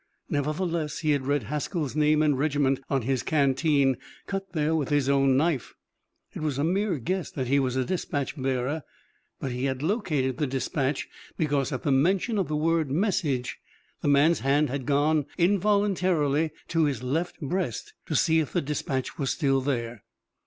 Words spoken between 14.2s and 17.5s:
hand had involuntarily gone to his left